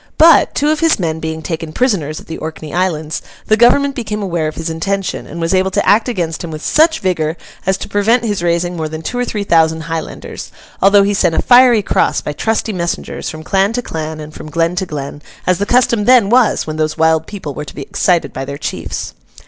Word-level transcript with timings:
But, 0.17 0.55
two 0.55 0.71
of 0.71 0.79
his 0.79 0.97
men 0.99 1.19
being 1.19 1.43
taken 1.43 1.71
prisoners 1.73 2.19
at 2.19 2.25
the 2.25 2.39
Orkney 2.39 2.73
Islands, 2.73 3.21
the 3.45 3.55
Government 3.55 3.93
became 3.93 4.23
aware 4.23 4.47
of 4.47 4.55
his 4.55 4.67
intention, 4.67 5.27
and 5.27 5.39
was 5.39 5.53
able 5.53 5.69
to 5.69 5.87
act 5.87 6.09
against 6.09 6.43
him 6.43 6.49
with 6.49 6.65
such 6.65 7.01
vigour 7.01 7.37
as 7.67 7.77
to 7.77 7.87
prevent 7.87 8.23
his 8.23 8.41
raising 8.41 8.75
more 8.75 8.89
than 8.89 9.03
two 9.03 9.19
or 9.19 9.25
three 9.25 9.43
thousand 9.43 9.81
Highlanders, 9.81 10.51
although 10.81 11.03
he 11.03 11.13
sent 11.13 11.35
a 11.35 11.41
fiery 11.43 11.83
cross, 11.83 12.19
by 12.19 12.33
trusty 12.33 12.73
messengers, 12.73 13.29
from 13.29 13.43
clan 13.43 13.73
to 13.73 13.83
clan 13.83 14.19
and 14.19 14.33
from 14.33 14.49
glen 14.49 14.75
to 14.77 14.87
glen, 14.87 15.21
as 15.45 15.59
the 15.59 15.67
custom 15.67 16.05
then 16.05 16.31
was 16.31 16.65
when 16.65 16.77
those 16.77 16.97
wild 16.97 17.27
people 17.27 17.53
were 17.53 17.63
to 17.65 17.75
be 17.75 17.83
excited 17.83 18.33
by 18.33 18.43
their 18.43 18.57
chiefs. 18.57 19.13